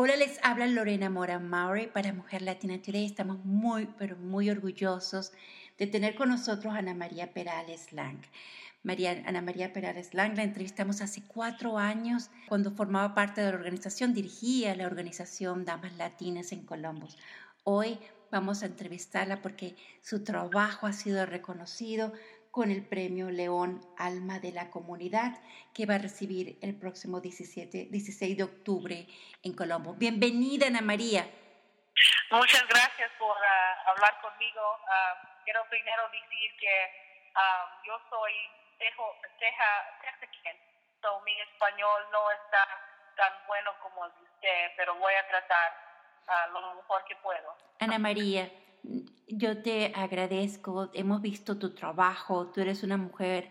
[0.00, 3.04] Hola, les habla Lorena Mora Maury para Mujer Latina Today.
[3.04, 5.32] Estamos muy, pero muy orgullosos
[5.76, 8.20] de tener con nosotros a Ana María Perales Lang.
[8.84, 13.56] María, Ana María Perales Lang la entrevistamos hace cuatro años cuando formaba parte de la
[13.58, 17.18] organización, dirigía la organización Damas Latinas en Columbus.
[17.64, 17.98] Hoy
[18.30, 22.12] vamos a entrevistarla porque su trabajo ha sido reconocido
[22.58, 25.38] con el premio León Alma de la Comunidad
[25.72, 29.06] que va a recibir el próximo 17, 16 de octubre
[29.44, 29.94] en Colombo.
[29.94, 31.22] Bienvenida, Ana María.
[32.32, 34.60] Muchas gracias por uh, hablar conmigo.
[34.74, 36.74] Uh, quiero primero decir que
[37.38, 38.32] um, yo soy
[38.76, 39.06] tejo,
[39.38, 39.70] teja,
[41.00, 42.66] so mi español no está
[43.14, 45.68] tan bueno como el de usted, pero voy a tratar
[46.26, 47.54] uh, lo mejor que puedo.
[47.78, 48.50] Ana María,
[49.28, 53.50] yo te agradezco, hemos visto tu trabajo, tú eres una mujer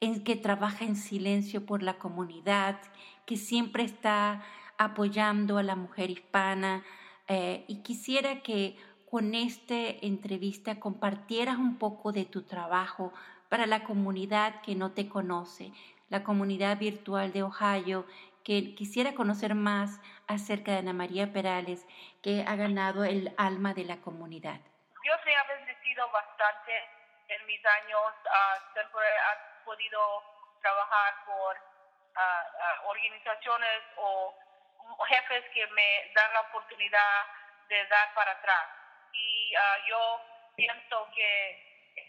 [0.00, 2.80] en que trabaja en silencio por la comunidad,
[3.26, 4.42] que siempre está
[4.78, 6.82] apoyando a la mujer hispana
[7.28, 8.76] eh, y quisiera que
[9.10, 13.12] con esta entrevista compartieras un poco de tu trabajo
[13.48, 15.72] para la comunidad que no te conoce,
[16.08, 18.06] la comunidad virtual de Ohio,
[18.42, 21.86] que quisiera conocer más acerca de Ana María Perales,
[22.22, 24.60] que ha ganado el alma de la comunidad.
[25.02, 26.88] Dios me ha bendecido bastante
[27.28, 28.12] en mis años.
[28.24, 30.22] Uh, siempre he podido
[30.60, 34.34] trabajar por uh, organizaciones o
[35.08, 37.26] jefes que me dan la oportunidad
[37.68, 38.68] de dar para atrás.
[39.12, 39.54] Y
[39.88, 40.20] yo
[40.56, 42.08] pienso que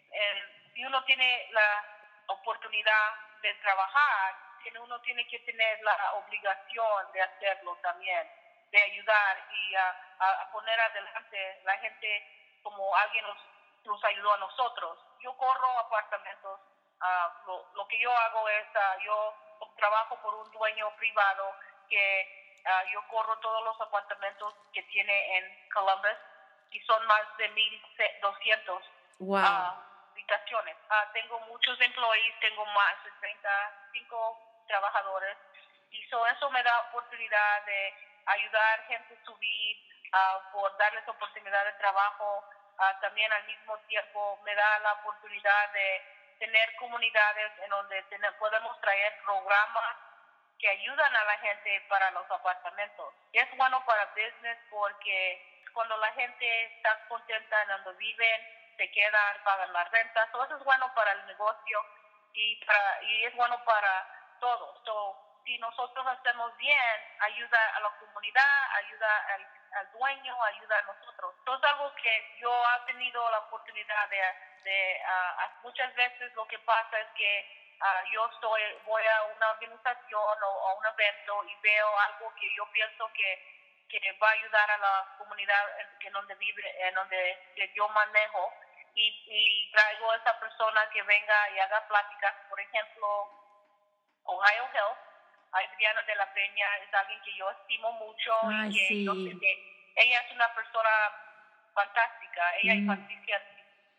[0.74, 1.86] si uno tiene la
[2.28, 4.36] oportunidad de trabajar,
[4.80, 8.28] uno tiene que tener la obligación de hacerlo también,
[8.72, 13.38] de ayudar y a poner adelante la gente como alguien nos,
[13.86, 14.98] nos ayudó a nosotros.
[15.20, 16.60] Yo corro apartamentos,
[17.02, 19.34] uh, lo, lo, que yo hago es, uh, yo
[19.78, 21.56] trabajo por un dueño privado
[21.90, 26.18] que uh, yo corro todos los apartamentos que tiene en Columbus
[26.72, 28.82] y son más de 1.200
[29.20, 29.38] wow.
[29.38, 30.78] habitaciones.
[31.14, 35.38] tengo muchos employees, tengo más de 35 trabajadores
[35.92, 37.94] y eso me da oportunidad de
[38.26, 39.78] ayudar gente a subir,
[40.52, 42.44] por darles oportunidad de trabajo
[42.78, 46.02] Ah, también al mismo tiempo me da la oportunidad de
[46.40, 48.04] tener comunidades en donde
[48.40, 49.96] podemos traer programas
[50.60, 53.14] que ayudan a la gente para los apartamentos.
[53.32, 58.42] Es bueno para business porque cuando la gente está contenta en donde viven,
[58.78, 61.80] se quedan, pagan las rentas, todo eso es bueno para el negocio
[62.34, 62.60] y,
[63.02, 64.84] y es bueno para todos.
[65.46, 69.28] Si nosotros hacemos bien, ayuda a la comunidad, ayuda
[69.74, 71.36] al dueño, ayuda a nosotros.
[71.46, 74.22] Todo es algo que yo he tenido la oportunidad de,
[74.64, 79.52] de uh, muchas veces lo que pasa es que uh, yo estoy, voy a una
[79.52, 84.34] organización o a un evento y veo algo que yo pienso que, que va a
[84.34, 85.66] ayudar a la comunidad
[86.00, 88.54] en donde vive, en donde yo manejo
[88.96, 93.40] y, y traigo a esa persona que venga y haga pláticas, por ejemplo,
[94.26, 95.03] Ohio Health
[95.54, 98.34] Adriana de la Peña es alguien que yo estimo mucho
[98.70, 100.90] y que ella es una persona
[101.74, 102.84] fantástica, ella mm.
[102.84, 103.42] y Patricia.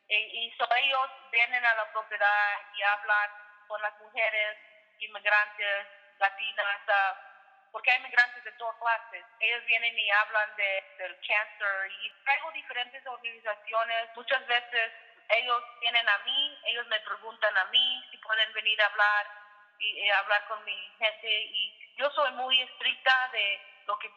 [0.09, 3.31] Y, ellos vienen a la propiedad y hablan
[3.69, 4.59] con las mujeres
[4.99, 5.87] inmigrantes
[6.19, 9.25] latinas, uh, porque hay inmigrantes de todas clases.
[9.41, 14.11] Ellos vienen y hablan de, del cáncer y traigo diferentes organizaciones.
[14.15, 14.93] Muchas veces
[15.29, 19.44] ellos vienen a mí, ellos me preguntan a mí si pueden venir a hablar
[19.79, 24.11] y, eh, hablar con mi gente y yo soy muy estricta de lo que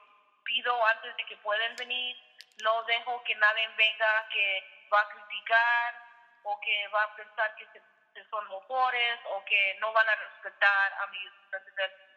[0.44, 2.18] pido antes de que puedan venir,
[2.64, 5.96] no dejo que nadie venga que va a criticar
[6.44, 7.82] o que va a pensar que se,
[8.30, 12.08] son mejores o que no van a respetar a mis residentes.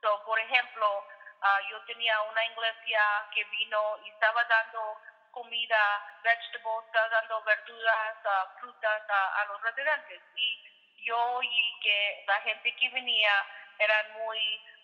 [0.00, 3.02] So, por ejemplo, uh, yo tenía una iglesia
[3.34, 4.98] que vino y estaba dando
[5.30, 10.22] comida, vegetables, estaba dando verduras, uh, frutas a, a los residentes.
[10.36, 13.32] Y yo y que la gente que venía
[13.78, 14.38] eran muy,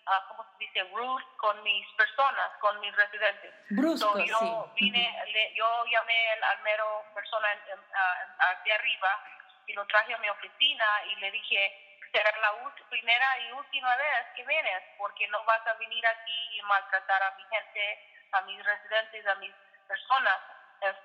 [0.07, 3.53] uh, ¿cómo se dice?, rude con mis personas, con mis residentes.
[3.69, 7.47] Brusco, yo vine, yo llamé al, mero persona
[8.63, 9.19] de arriba
[9.67, 12.53] y lo traje a mi oficina y le dije, será la
[12.89, 17.31] primera y última vez que vienes, porque no vas a venir aquí y maltratar a
[17.35, 17.99] mi gente,
[18.33, 19.53] a mis residentes, a mis
[19.87, 20.39] personas.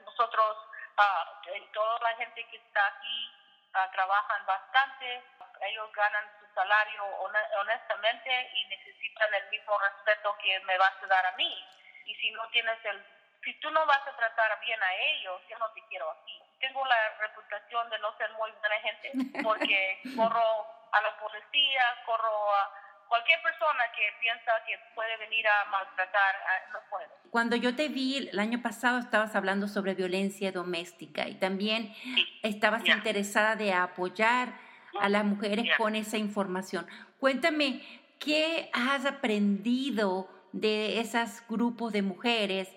[0.04, 0.56] nosotros,
[0.98, 3.32] uh, toda la gente que está aquí,
[3.78, 5.22] Ah, trabajan bastante,
[5.60, 7.04] ellos ganan su salario
[7.60, 11.64] honestamente y necesitan el mismo respeto que me vas a dar a mí.
[12.04, 13.06] Y si no tienes el,
[13.44, 16.42] si tú no vas a tratar bien a ellos, yo no te quiero aquí.
[16.58, 19.12] Tengo la reputación de no ser muy buena gente
[19.44, 22.72] porque corro a la policía, corro a,
[23.08, 26.34] cualquier persona que piensa que puede venir a maltratar,
[26.72, 27.06] no puede.
[27.30, 31.94] Cuando yo te vi el año pasado estabas hablando sobre violencia doméstica y también
[32.42, 34.52] estabas interesada de apoyar
[35.00, 36.86] a las mujeres con esa información.
[37.20, 37.82] Cuéntame,
[38.18, 42.68] ¿qué has aprendido de esos grupos de mujeres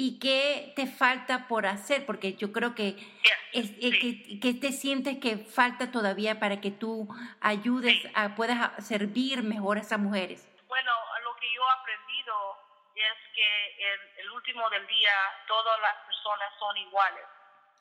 [0.00, 2.06] y qué te falta por hacer?
[2.06, 2.90] Porque yo creo que,
[3.52, 7.08] es, eh, que, te sientes que falta todavía para que tú
[7.40, 10.48] ayudes, a puedas servir mejor a esas mujeres.
[10.68, 10.92] Bueno,
[11.24, 12.34] lo que yo he aprendido
[12.94, 15.12] es que en el último del día
[15.48, 17.24] todas las personas son iguales.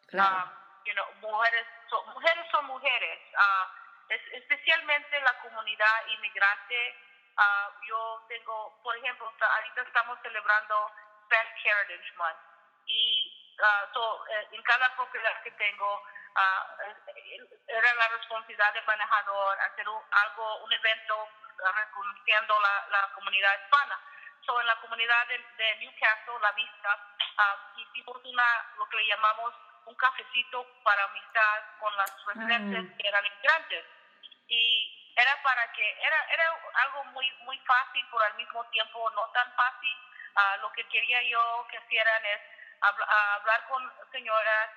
[0.08, 0.52] Claro.
[0.90, 3.20] Uh, mujeres, son, mujeres son mujeres.
[3.36, 6.96] Uh, especialmente la comunidad inmigrante.
[7.38, 10.92] Uh, yo tengo, por ejemplo, ahorita estamos celebrando
[11.28, 12.40] Spanish Heritage Month
[12.88, 13.34] y
[13.94, 16.04] so, eh, en cada propiedad que tengo
[17.68, 21.28] era la responsabilidad del manejador hacer un, algo, un evento
[21.76, 24.00] reconociendo la, la comunidad hispana.
[24.46, 26.98] So, en la comunidad de, Newcastle, La Vista,
[27.76, 29.54] hicimos una, lo que le llamamos
[29.86, 33.86] un cafecito para amistad con las residentes que eran inmigrantes.
[34.48, 36.46] Y era para que, era, era
[36.84, 39.98] algo muy, muy fácil, por al mismo tiempo no tan fácil.
[40.38, 42.42] Uh, lo que quería yo que hicieran es
[42.80, 43.82] hablar con
[44.12, 44.70] señoras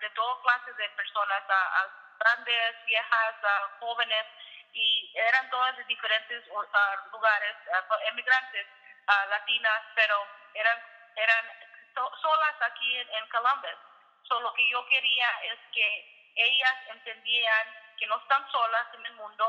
[0.00, 1.88] de todas clases de personas, a,
[2.18, 3.34] grandes, viejas,
[3.78, 4.26] jóvenes,
[4.72, 6.42] y eran todas de diferentes
[7.12, 7.56] lugares,
[8.10, 8.66] emigrantes,
[9.30, 10.78] latinas, pero eran,
[11.14, 11.44] eran
[12.20, 13.78] solas aquí en, en Columbus.
[14.28, 17.68] So, lo que yo quería es que ellas entendían
[17.98, 19.46] que no están solas en el mundo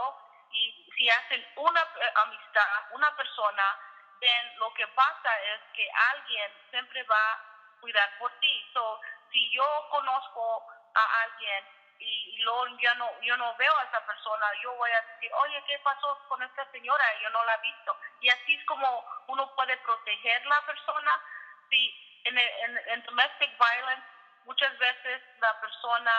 [0.52, 3.80] y si hacen una eh, amistad, una persona,
[4.20, 7.40] then lo que pasa es que alguien siempre va a
[7.80, 8.70] cuidar por ti.
[8.74, 9.02] So,
[9.32, 11.66] si yo conozco a alguien
[12.00, 15.64] y, luego ya no, yo no veo a esa persona, yo voy a decir, oye,
[15.68, 17.04] ¿qué pasó con esta señora?
[17.22, 17.98] Yo no la he visto.
[18.22, 21.22] Y así es como uno puede proteger la persona.
[21.70, 24.08] Si en, en, en domestic violence
[24.46, 26.12] muchas veces la persona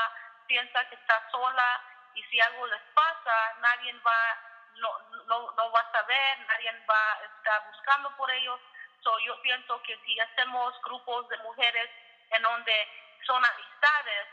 [0.47, 1.81] piensa que está sola
[2.15, 7.13] y si algo les pasa, nadie va, no, no, no va a saber, nadie va
[7.13, 8.61] a estar buscando por ellos.
[9.03, 11.91] So, yo pienso que si hacemos grupos de mujeres
[12.31, 12.89] en donde
[13.27, 14.29] son amistades,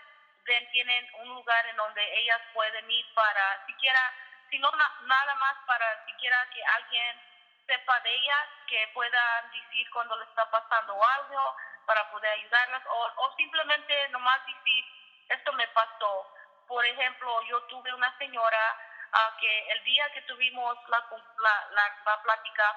[0.72, 4.14] tienen un lugar en donde ellas pueden ir para siquiera,
[4.50, 7.22] si no nada más para siquiera que alguien
[7.66, 11.56] sepa de ellas, que puedan decir cuando le está pasando algo
[11.86, 14.86] para poder ayudarlas o, o simplemente nomás decir,
[15.30, 16.28] esto me pasó
[16.68, 18.78] por ejemplo, yo tuve una señora
[19.14, 21.00] uh, que el día que tuvimos la,
[21.40, 22.76] la, la, plática,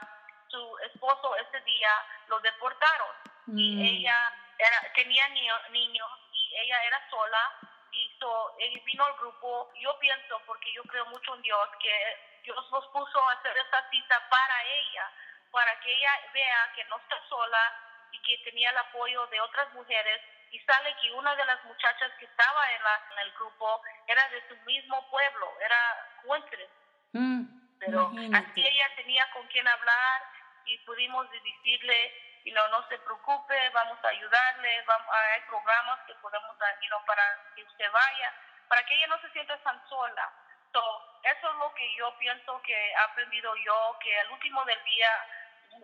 [0.48, 1.90] su esposo ese día
[2.28, 3.16] lo deportaron
[3.48, 3.80] y mm.
[3.80, 5.28] ella era, tenía
[5.70, 7.52] niños y ella era sola
[7.92, 9.72] y so, vino al grupo.
[9.80, 13.88] Yo pienso, porque yo creo mucho en Dios, que Dios nos puso a hacer esta
[13.90, 15.10] cita para ella,
[15.50, 17.74] para que ella vea que no está sola
[18.12, 22.10] y que tenía el apoyo de otras mujeres y sale que una de las muchachas
[22.18, 26.74] que estaba en, la, en el grupo era de su mismo pueblo, era Coincidence.
[27.12, 30.22] Mm, Pero así ella tenía con quien hablar
[30.64, 36.14] y pudimos decirle, y no, no se preocupe, vamos a ayudarle, vamos, hay programas que
[36.14, 36.76] podemos dar
[37.06, 37.22] para
[37.54, 38.32] que usted vaya,
[38.68, 40.32] para que ella no se sienta tan sola.
[40.72, 44.82] So, eso es lo que yo pienso que he aprendido yo, que al último del
[44.84, 45.10] día,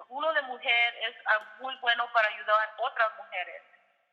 [0.08, 3.62] uno de mujer es ah, muy bueno para ayudar a otras mujeres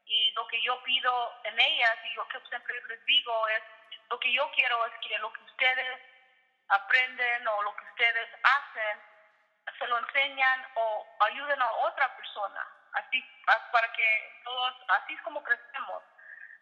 [0.10, 3.62] y lo que yo pido en ellas y lo que siempre les digo es,
[4.10, 6.02] lo que yo quiero es que lo que ustedes
[6.68, 9.02] aprenden o lo que ustedes hacen,
[9.78, 13.24] se lo enseñan o ayuden a otra persona, así
[13.72, 16.04] para que todos, así es como crecemos.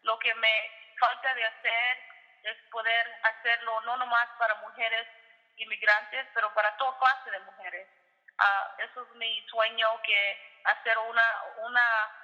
[0.02, 1.98] Lo que me falta de hacer
[2.44, 5.08] es poder hacerlo no nomás para mujeres
[5.56, 7.88] inmigrantes, pero para toda clase de mujeres.
[8.40, 12.17] Uh, eso es mi sueño, que hacer una, una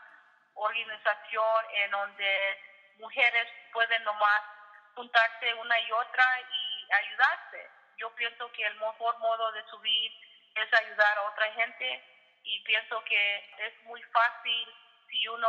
[0.56, 2.62] organización en donde
[3.00, 4.42] mujeres pueden nomás
[4.96, 7.70] juntarse una y otra y ayudarse.
[7.98, 10.12] Yo pienso que el mejor modo de subir
[10.56, 12.04] es ayudar a otra gente
[12.44, 14.76] y pienso que es muy fácil
[15.10, 15.48] si uno,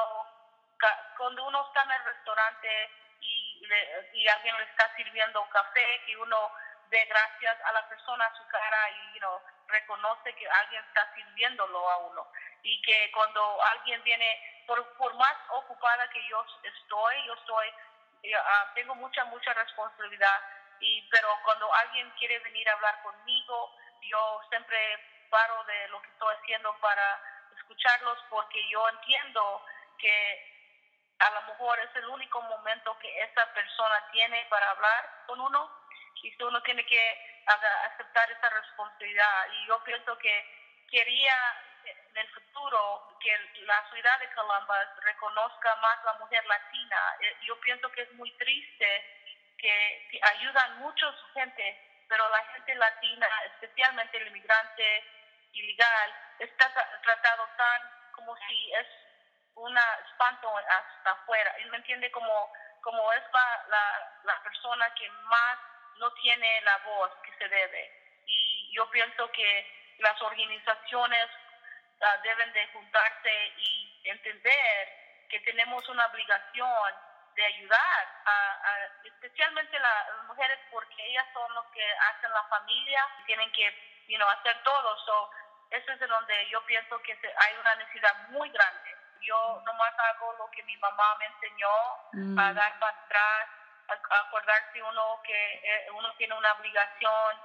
[1.17, 3.67] cuando uno está en el restaurante y,
[4.13, 6.53] y alguien le está sirviendo café, y uno
[6.91, 9.27] dé gracias a la persona a su cara y you
[9.69, 12.27] reconoce que alguien está sirviéndolo a uno
[12.63, 18.95] y que cuando alguien viene por, más ocupada que yo estoy, yo estoy, uh, tengo
[18.97, 20.43] mucha, mucha responsabilidad,
[20.81, 24.79] y, pero cuando alguien quiere venir a hablar conmigo, yo siempre
[25.31, 27.21] paro de lo que estoy haciendo para
[27.57, 29.65] escucharlos porque yo entiendo
[29.99, 30.55] que
[31.19, 35.85] a lo mejor es el único momento que esa persona tiene para hablar con uno
[36.25, 37.43] y uno tiene que
[37.85, 39.47] aceptar esa responsabilidad.
[39.53, 41.35] Y yo pienso que quería
[41.91, 47.17] en el futuro que la ciudad de Columbus reconozca más la mujer latina.
[47.21, 49.21] Eh, yo pienso que es muy triste
[49.59, 55.05] que ayudan mucho su gente, pero la gente latina, especialmente el inmigrante
[55.53, 56.71] ilegal, está
[57.03, 58.87] tratado tan como si es
[59.55, 61.55] una espanto hasta afuera.
[61.59, 65.59] Él me entiende como, como es la, la, persona que más
[65.97, 68.23] no tiene la voz que se debe.
[68.27, 71.29] Y yo pienso que las organizaciones
[72.01, 76.95] uh, deben de juntarse y entender que tenemos una obligación
[77.35, 83.51] de ayudar, a, especialmente las mujeres, porque ellas son los que hacen la familia, tienen
[83.53, 84.99] que you know, hacer todo.
[85.05, 85.31] So,
[85.71, 88.97] eso es de donde yo pienso que hay una necesidad muy grande.
[89.21, 92.55] Yo nomás hago lo que mi mamá me enseñó, a mm.
[92.55, 93.49] dar para atrás,
[93.89, 97.41] a, acordarse uno que eh, uno tiene una obligación.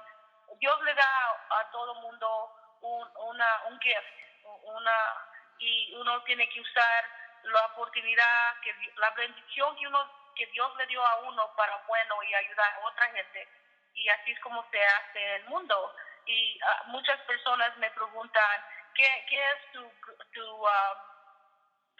[0.58, 4.19] Dios le da a todo mundo un, una, un gift,
[4.62, 5.26] una,
[5.58, 7.04] y uno tiene que usar
[7.42, 12.22] la oportunidad, que la bendición que uno que Dios le dio a uno para bueno
[12.22, 13.48] y ayudar a otra gente.
[13.94, 15.94] Y así es como se hace el mundo.
[16.26, 18.64] Y ah, muchas personas me preguntan,
[18.94, 19.92] ¿qué, qué es tu,
[20.32, 21.10] tu ah,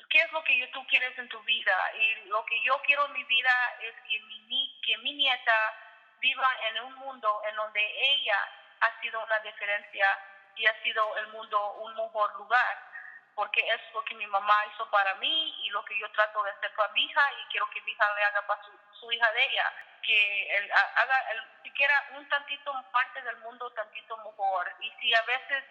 [0.09, 1.93] qué es lo que tú quieres en tu vida?
[1.95, 5.75] Y lo que yo quiero en mi vida es que mi, que mi nieta
[6.21, 8.39] viva en un mundo en donde ella
[8.81, 10.19] ha sido una diferencia
[10.61, 12.91] y ha sido el mundo un mejor lugar
[13.35, 16.51] porque es lo que mi mamá hizo para mí y lo que yo trato de
[16.51, 18.63] hacer para mi hija y quiero que mi hija le haga para
[18.93, 24.17] su, hija de ella, que él haga el, siquiera un tantito parte del mundo tantito
[24.19, 24.71] mejor.
[24.81, 25.65] Y si a veces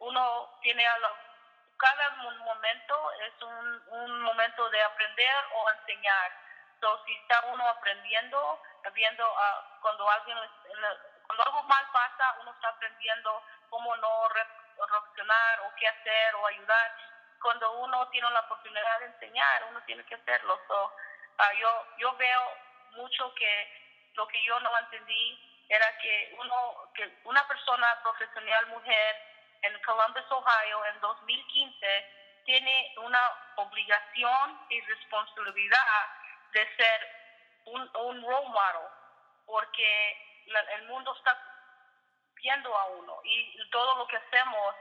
[0.00, 0.96] uno tiene a
[1.78, 6.32] cada momento es un, un momento de aprender o enseñar.
[6.74, 10.38] Entonces, si está uno aprendiendo, viendo uh, cuando alguien
[11.28, 16.94] cuando algo mal pasa, uno está aprendiendo cómo no reaccionar o qué hacer o ayudar.
[17.42, 20.58] Cuando uno tiene la oportunidad de enseñar, uno tiene que hacerlo.
[20.66, 22.56] So, uh, yo, yo veo
[22.92, 29.16] mucho que lo que yo no entendí era que uno que una persona profesional mujer
[29.60, 32.14] en Columbus, Ohio, en 2015,
[32.46, 33.20] tiene una
[33.56, 36.06] obligación y responsabilidad
[36.52, 37.08] de ser
[37.66, 38.88] un, un role model,
[39.44, 41.36] porque el mundo está
[42.34, 44.74] viendo a uno y todo lo que hacemos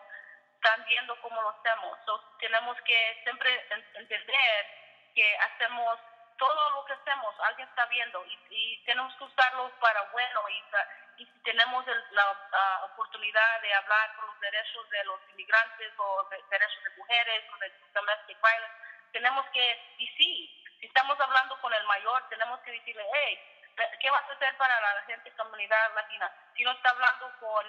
[0.55, 1.97] están viendo cómo lo hacemos.
[2.39, 4.65] tenemos que siempre entender
[5.13, 5.99] que hacemos
[6.37, 11.25] todo lo que hacemos, alguien está viendo y, tenemos que usarlo para bueno y, y
[11.25, 16.83] si tenemos la oportunidad de hablar por los derechos de los inmigrantes o de, derechos
[16.83, 18.75] de mujeres o de domestic violence,
[19.11, 23.56] tenemos que, y sí, si estamos hablando con el mayor, tenemos que decirle, hey,
[23.99, 26.31] ¿Qué vas a hacer para la gente comunidad latina?
[26.55, 27.65] Si no está hablando con,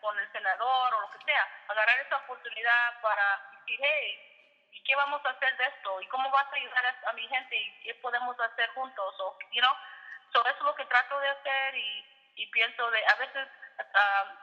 [0.00, 4.96] con el senador o lo que sea, agarrar esa oportunidad para decir, hey, ¿y qué
[4.96, 6.00] vamos a hacer de esto?
[6.00, 7.56] ¿Y cómo vas a ayudar a, mi gente?
[7.56, 9.14] ¿Y qué podemos hacer juntos?
[9.20, 9.72] O, you know?
[10.32, 14.36] so eso es lo que trato de hacer y, y pienso de, a veces, um,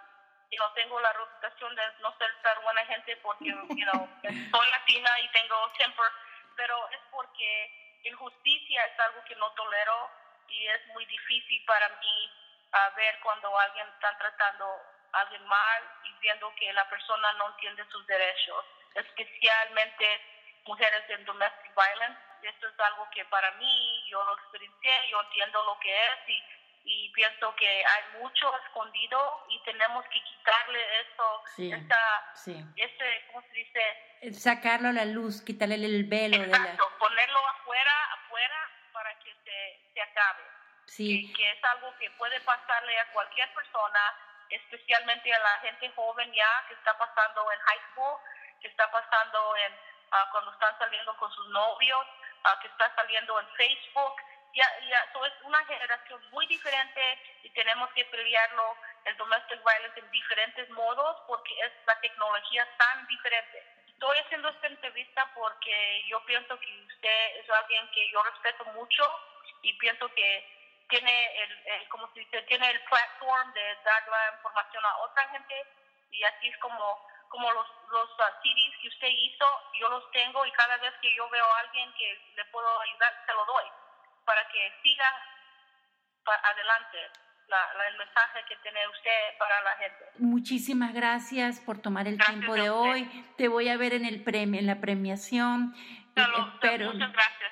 [0.50, 5.20] yo tengo la reputación de no ser tan buena gente porque, you know, soy latina
[5.20, 6.12] y tengo temper,
[6.56, 10.21] pero es porque injusticia es algo que no tolero
[10.52, 12.32] y es muy difícil para mí
[12.72, 14.66] a ver cuando alguien está tratando
[15.14, 18.66] a alguien mal y viendo que la persona no entiende sus derechos,
[18.96, 20.06] especialmente
[20.66, 22.20] mujeres en domestic violence.
[22.44, 26.44] Esto es algo que para mí, yo lo experiencié, yo entiendo lo que es y,
[26.84, 32.66] y pienso que hay mucho escondido y tenemos que quitarle eso, sí, esa, sí.
[32.78, 34.40] ese, ¿cómo se dice?
[34.40, 36.38] Sacarlo a la luz, quitarle el velo.
[36.38, 36.98] Exacto, de la...
[36.98, 38.81] ponerlo afuera, afuera
[39.62, 40.44] se, se acabe.
[40.86, 41.34] Sí.
[41.34, 44.00] Que, es algo que puede pasarle a cualquier persona,
[44.50, 48.18] especialmente a la gente joven ya que está pasando en high school,
[48.62, 49.74] que está pasando en
[50.12, 52.06] ah, cuando están saliendo con sus novios,
[52.46, 54.16] uh, que está saliendo en Facebook.
[54.54, 57.02] Ya, ya, es una generación muy diferente
[57.44, 58.76] y tenemos que pelearlo
[59.06, 63.64] el domestic violence en diferentes modos porque es la tecnología tan diferente
[64.02, 69.04] estoy haciendo esta entrevista porque yo pienso que usted es alguien que yo respeto mucho
[69.62, 74.86] y pienso que tiene el, como se dice, tiene el platform de dar la información
[74.86, 75.56] a otra gente
[76.12, 79.46] y así es como como los, los uh, CDs que usted hizo,
[79.80, 83.14] yo los tengo y cada vez que yo veo a alguien que le puedo ayudar,
[83.26, 83.64] se lo doy
[84.26, 85.06] para que siga
[86.44, 86.98] adelante
[87.88, 90.06] el mensaje que tiene usted para la gente.
[90.20, 93.10] Muchísimas gracias por tomar el tiempo de hoy.
[93.38, 95.74] Te voy a ver en el premio, en la premiación.
[96.14, 97.52] Pero, muchas gracias.